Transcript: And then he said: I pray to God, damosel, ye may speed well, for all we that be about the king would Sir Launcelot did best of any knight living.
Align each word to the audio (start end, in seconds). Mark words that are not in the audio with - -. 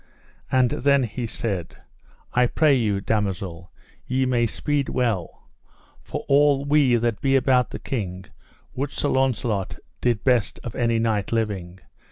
And 0.51 0.71
then 0.71 1.03
he 1.03 1.27
said: 1.27 1.77
I 2.33 2.47
pray 2.47 2.75
to 2.87 3.01
God, 3.01 3.05
damosel, 3.05 3.71
ye 4.07 4.25
may 4.25 4.47
speed 4.47 4.89
well, 4.89 5.47
for 6.01 6.25
all 6.27 6.65
we 6.65 6.95
that 6.95 7.21
be 7.21 7.35
about 7.35 7.69
the 7.69 7.77
king 7.77 8.25
would 8.73 8.91
Sir 8.91 9.09
Launcelot 9.09 9.77
did 10.01 10.23
best 10.23 10.59
of 10.63 10.73
any 10.75 10.97
knight 10.97 11.31
living. 11.31 11.81